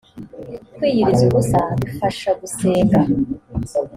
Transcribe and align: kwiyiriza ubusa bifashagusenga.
kwiyiriza 0.75 1.23
ubusa 1.27 1.59
bifashagusenga. 1.79 2.99